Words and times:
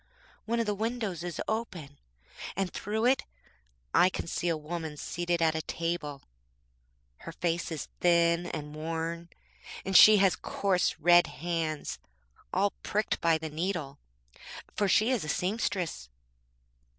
One 0.45 0.59
of 0.59 0.65
the 0.65 0.73
windows 0.73 1.23
is 1.23 1.39
open, 1.47 1.99
and 2.55 2.73
through 2.73 3.05
it 3.05 3.23
I 3.93 4.09
can 4.09 4.25
see 4.25 4.49
a 4.49 4.57
woman 4.57 4.97
seated 4.97 5.43
at 5.43 5.53
a 5.53 5.61
table. 5.61 6.23
Her 7.17 7.31
face 7.31 7.71
is 7.71 7.87
thin 7.99 8.47
and 8.47 8.73
worn, 8.73 9.29
and 9.85 9.95
she 9.95 10.17
has 10.17 10.35
coarse, 10.35 10.95
red 10.99 11.27
hands, 11.27 11.99
all 12.51 12.71
pricked 12.81 13.21
by 13.21 13.37
the 13.37 13.51
needle, 13.51 13.99
for 14.75 14.87
she 14.87 15.11
is 15.11 15.23
a 15.23 15.29
seamstress. 15.29 16.09